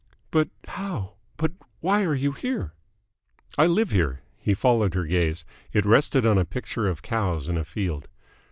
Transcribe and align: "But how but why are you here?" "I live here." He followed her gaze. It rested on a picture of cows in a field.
"But 0.31 0.49
how 0.65 1.17
but 1.37 1.51
why 1.79 2.05
are 2.05 2.15
you 2.15 2.31
here?" 2.31 2.73
"I 3.55 3.67
live 3.67 3.91
here." 3.91 4.21
He 4.39 4.55
followed 4.55 4.95
her 4.95 5.05
gaze. 5.05 5.45
It 5.73 5.85
rested 5.85 6.25
on 6.25 6.39
a 6.39 6.43
picture 6.43 6.87
of 6.87 7.03
cows 7.03 7.47
in 7.47 7.55
a 7.55 7.63
field. 7.63 8.09